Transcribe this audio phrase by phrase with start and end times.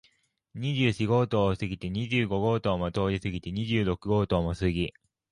[0.55, 4.93] 二十四号棟を過ぎて、二十五号棟も通り過ぎて、二十六号棟を過ぎ、